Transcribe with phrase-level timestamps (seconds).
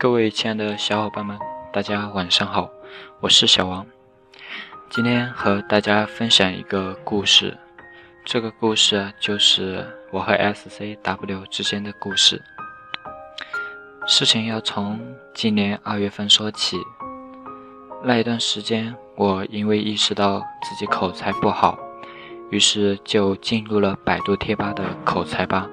[0.00, 1.38] 各位亲爱的小伙伴们，
[1.70, 2.70] 大家晚上好，
[3.20, 3.86] 我是小王。
[4.88, 7.54] 今天和大家分享一个故事，
[8.24, 12.42] 这个故事就是我和 SCW 之间的故事。
[14.06, 14.98] 事情要从
[15.34, 16.78] 今年二月份说起。
[18.02, 21.78] 那一段时间，我因为意识到自己口才不好，
[22.48, 25.68] 于是就进入了百度贴吧的口才吧。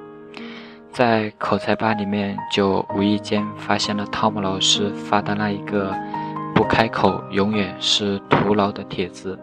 [0.98, 5.94] 在口才吧里面，就无意间发现了汤姆老师发的那一个
[6.56, 9.38] “不开口永远是徒劳”的帖子。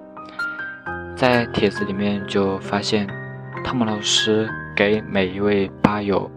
[1.15, 3.07] 在帖子里面就发现，
[3.63, 6.29] 汤姆老师给每一位吧友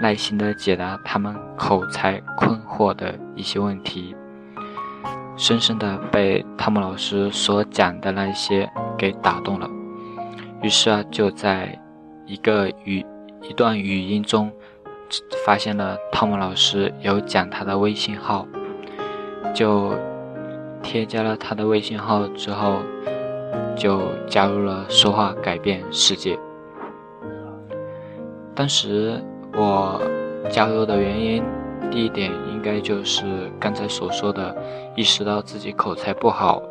[0.00, 4.16] 耐心的解答他们口才困惑的一些问题，
[5.36, 8.66] 深深的被汤姆老师所讲的那一些
[8.96, 9.68] 给打动了。
[10.62, 11.78] 于是啊，就在
[12.24, 13.04] 一个语
[13.42, 14.50] 一段语音中。
[15.44, 18.48] 发现了汤姆老师有讲他的微信号，
[19.54, 19.92] 就
[20.82, 22.78] 添加了他的微信号之后，
[23.76, 26.38] 就加入了说话改变世界。
[28.54, 29.22] 当时
[29.52, 30.00] 我
[30.48, 31.44] 加入的原因，
[31.90, 33.22] 第一点应该就是
[33.60, 34.56] 刚才所说的，
[34.96, 36.62] 意识到自己口才不好。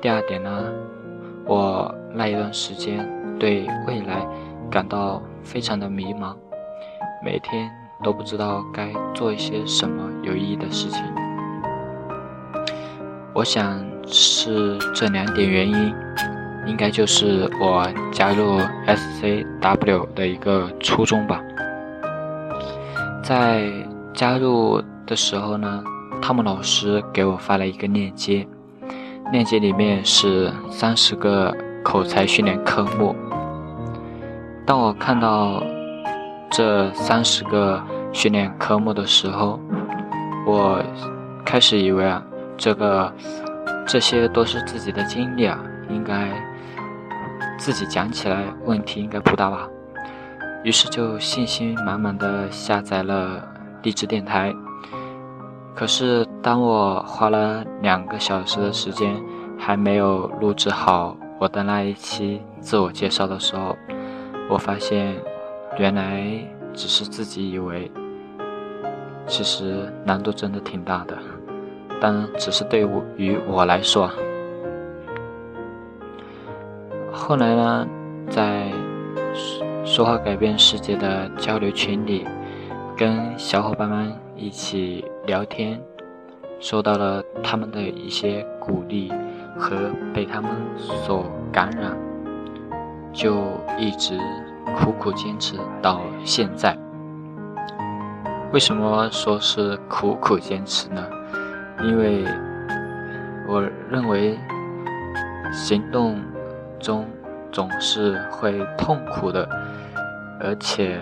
[0.00, 0.64] 第二点呢，
[1.44, 4.26] 我那一段时间对未来
[4.68, 6.34] 感到非常的迷茫。
[7.24, 7.70] 每天
[8.02, 11.02] 都不知道该做一些什么有意义的事情。
[13.32, 15.94] 我想是这两点原因，
[16.66, 21.40] 应该就是我加入 SCW 的一个初衷吧。
[23.22, 23.70] 在
[24.14, 25.82] 加入的时候呢，
[26.22, 28.46] 汤姆老师给我发了一个链接，
[29.32, 33.14] 链接里面是三十个口才训练科目。
[34.66, 35.62] 当我看到。
[36.48, 39.58] 这三十个训练科目的时候，
[40.46, 40.80] 我
[41.44, 42.22] 开始以为啊，
[42.56, 43.12] 这个
[43.84, 45.58] 这些都是自己的经历啊，
[45.90, 46.30] 应该
[47.58, 49.68] 自己讲起来问题应该不大吧。
[50.62, 53.42] 于是就信心满满的下载了
[53.82, 54.54] 励志电台。
[55.74, 59.20] 可是当我花了两个小时的时间，
[59.58, 63.76] 还没有录制好我的那一期自我介绍的时候，
[64.48, 65.14] 我发现。
[65.78, 66.24] 原来
[66.72, 67.90] 只是自己以为，
[69.26, 71.18] 其实难度真的挺大的，
[72.00, 74.10] 但只是对于我来说。
[77.12, 77.86] 后来呢，
[78.30, 78.72] 在
[79.84, 82.24] 说话改变世界的交流群里，
[82.96, 85.78] 跟小伙伴们一起聊天，
[86.58, 89.12] 受到了他们的一些鼓励
[89.58, 91.94] 和被他们所感染，
[93.16, 94.20] 就一直。
[94.76, 96.76] 苦苦坚持到现在，
[98.52, 101.02] 为什么说是苦苦坚持呢？
[101.84, 102.24] 因为
[103.48, 104.36] 我认为
[105.52, 106.20] 行动
[106.80, 107.06] 中
[107.52, 109.48] 总是会痛苦的，
[110.40, 110.98] 而且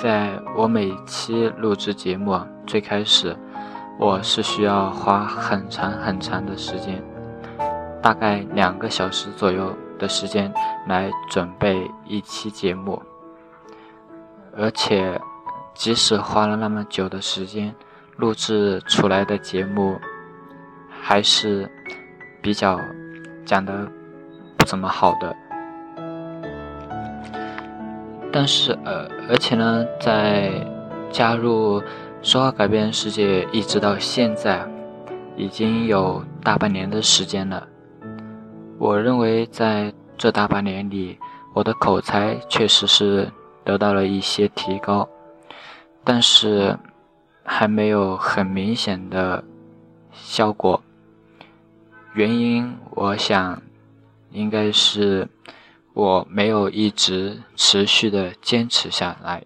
[0.00, 3.34] 在我每期录制节目最开始，
[3.98, 7.02] 我是需要花很长很长的时间，
[8.02, 9.74] 大概两个小时左右。
[9.98, 10.52] 的时间
[10.86, 13.02] 来准备一期节目，
[14.56, 15.20] 而且
[15.74, 17.74] 即使花了那么久的时间，
[18.16, 19.98] 录制出来的节目
[20.88, 21.70] 还是
[22.42, 22.80] 比较
[23.44, 23.88] 讲的
[24.56, 25.36] 不怎么好的。
[28.32, 30.50] 但是呃，而且呢，在
[31.10, 31.80] 加入
[32.20, 34.66] 说话改变世界一直到现在，
[35.36, 37.68] 已经有大半年的时间了。
[38.76, 41.18] 我认为在这大半年里，
[41.54, 43.30] 我的口才确实是
[43.64, 45.08] 得到了一些提高，
[46.02, 46.76] 但是
[47.44, 49.42] 还没有很明显的
[50.12, 50.82] 效果。
[52.14, 53.62] 原因，我想
[54.32, 55.28] 应该是
[55.94, 59.44] 我没有一直持续的坚持下来，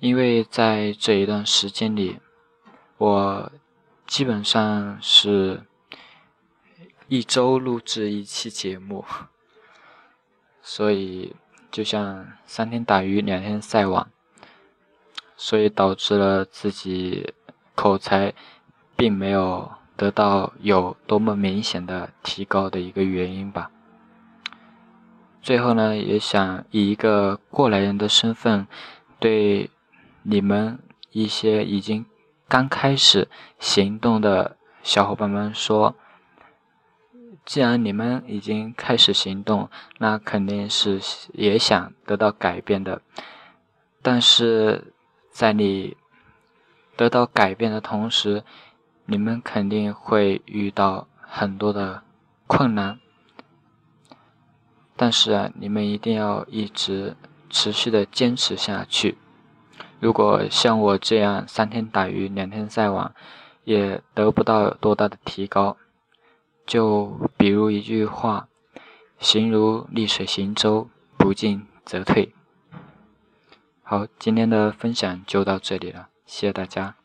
[0.00, 2.18] 因为在这一段时间里，
[2.96, 3.52] 我
[4.06, 5.62] 基本上是。
[7.12, 9.04] 一周录制一期节目，
[10.62, 11.36] 所以
[11.70, 14.08] 就像三天打鱼两天晒网，
[15.36, 17.34] 所以导致了自己
[17.74, 18.32] 口才
[18.96, 23.70] 并没有得到有多么明显的提高的一个原因吧。
[25.42, 28.66] 最后呢，也想以一个过来人的身份，
[29.20, 29.68] 对
[30.22, 30.78] 你们
[31.10, 32.06] 一些已经
[32.48, 33.28] 刚开始
[33.58, 35.94] 行动的小伙伴们说。
[37.52, 39.68] 既然你们已经开始行动，
[39.98, 40.98] 那肯定是
[41.34, 43.02] 也想得到改变的。
[44.00, 44.94] 但是，
[45.30, 45.94] 在你
[46.96, 48.42] 得到改变的同时，
[49.04, 52.02] 你们肯定会遇到很多的
[52.46, 52.98] 困难。
[54.96, 57.14] 但是啊，你们一定要一直
[57.50, 59.18] 持续的坚持下去。
[60.00, 63.12] 如果像我这样三天打鱼两天晒网，
[63.64, 65.76] 也得不到多大的提高。
[66.66, 68.48] 就比如一句话
[69.18, 72.32] ：“行如逆水行舟，不进则退。”
[73.82, 76.96] 好，今天的分享就到这里了，谢谢大家。